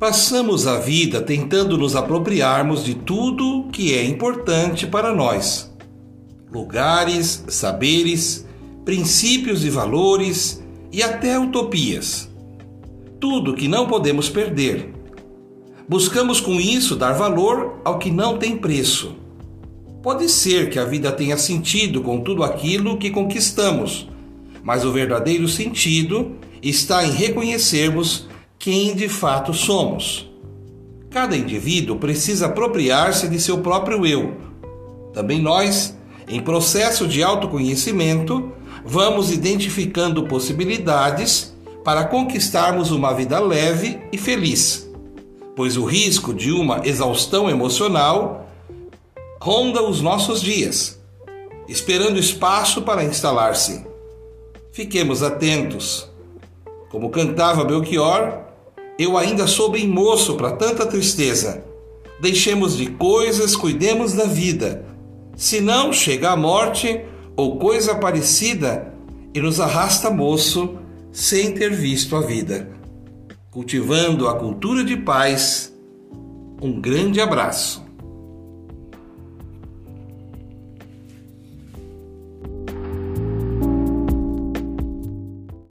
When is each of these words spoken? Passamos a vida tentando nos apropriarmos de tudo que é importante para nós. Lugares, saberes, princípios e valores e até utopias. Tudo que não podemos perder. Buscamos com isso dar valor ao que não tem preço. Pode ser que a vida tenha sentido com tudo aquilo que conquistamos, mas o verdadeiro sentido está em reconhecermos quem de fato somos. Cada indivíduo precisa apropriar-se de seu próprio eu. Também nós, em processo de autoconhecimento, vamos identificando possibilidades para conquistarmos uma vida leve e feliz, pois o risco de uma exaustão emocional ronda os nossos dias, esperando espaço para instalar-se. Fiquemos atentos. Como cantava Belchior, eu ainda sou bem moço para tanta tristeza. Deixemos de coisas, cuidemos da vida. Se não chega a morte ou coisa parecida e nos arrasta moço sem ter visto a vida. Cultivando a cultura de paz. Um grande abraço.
Passamos 0.00 0.66
a 0.66 0.78
vida 0.78 1.20
tentando 1.20 1.76
nos 1.76 1.94
apropriarmos 1.94 2.82
de 2.82 2.94
tudo 2.94 3.68
que 3.70 3.92
é 3.92 4.02
importante 4.02 4.86
para 4.86 5.14
nós. 5.14 5.70
Lugares, 6.50 7.44
saberes, 7.48 8.46
princípios 8.82 9.62
e 9.62 9.68
valores 9.68 10.64
e 10.90 11.02
até 11.02 11.38
utopias. 11.38 12.30
Tudo 13.20 13.54
que 13.54 13.68
não 13.68 13.86
podemos 13.86 14.30
perder. 14.30 14.90
Buscamos 15.86 16.40
com 16.40 16.54
isso 16.54 16.96
dar 16.96 17.12
valor 17.12 17.82
ao 17.84 17.98
que 17.98 18.10
não 18.10 18.38
tem 18.38 18.56
preço. 18.56 19.16
Pode 20.02 20.30
ser 20.30 20.70
que 20.70 20.78
a 20.78 20.84
vida 20.86 21.12
tenha 21.12 21.36
sentido 21.36 22.00
com 22.00 22.22
tudo 22.22 22.42
aquilo 22.42 22.96
que 22.96 23.10
conquistamos, 23.10 24.08
mas 24.62 24.82
o 24.82 24.92
verdadeiro 24.92 25.46
sentido 25.46 26.36
está 26.62 27.04
em 27.04 27.10
reconhecermos 27.10 28.30
quem 28.60 28.94
de 28.94 29.08
fato 29.08 29.54
somos. 29.54 30.30
Cada 31.08 31.34
indivíduo 31.34 31.96
precisa 31.96 32.44
apropriar-se 32.44 33.26
de 33.26 33.40
seu 33.40 33.58
próprio 33.62 34.04
eu. 34.04 34.36
Também 35.14 35.40
nós, 35.40 35.96
em 36.28 36.42
processo 36.42 37.08
de 37.08 37.22
autoconhecimento, 37.22 38.52
vamos 38.84 39.32
identificando 39.32 40.24
possibilidades 40.24 41.56
para 41.82 42.04
conquistarmos 42.04 42.90
uma 42.90 43.14
vida 43.14 43.40
leve 43.40 43.98
e 44.12 44.18
feliz, 44.18 44.86
pois 45.56 45.78
o 45.78 45.86
risco 45.86 46.34
de 46.34 46.52
uma 46.52 46.86
exaustão 46.86 47.48
emocional 47.48 48.46
ronda 49.40 49.82
os 49.82 50.02
nossos 50.02 50.42
dias, 50.42 51.00
esperando 51.66 52.18
espaço 52.18 52.82
para 52.82 53.04
instalar-se. 53.04 53.86
Fiquemos 54.70 55.22
atentos. 55.22 56.06
Como 56.90 57.08
cantava 57.08 57.64
Belchior, 57.64 58.49
eu 59.00 59.16
ainda 59.16 59.46
sou 59.46 59.70
bem 59.70 59.88
moço 59.88 60.34
para 60.34 60.52
tanta 60.52 60.84
tristeza. 60.84 61.64
Deixemos 62.20 62.76
de 62.76 62.84
coisas, 62.84 63.56
cuidemos 63.56 64.12
da 64.12 64.26
vida. 64.26 64.84
Se 65.34 65.58
não 65.58 65.90
chega 65.90 66.30
a 66.30 66.36
morte 66.36 67.02
ou 67.34 67.58
coisa 67.58 67.94
parecida 67.94 68.92
e 69.32 69.40
nos 69.40 69.58
arrasta 69.58 70.10
moço 70.10 70.76
sem 71.10 71.52
ter 71.52 71.72
visto 71.72 72.14
a 72.14 72.20
vida. 72.20 72.70
Cultivando 73.50 74.28
a 74.28 74.34
cultura 74.34 74.84
de 74.84 74.98
paz. 74.98 75.74
Um 76.60 76.78
grande 76.78 77.22
abraço. 77.22 77.82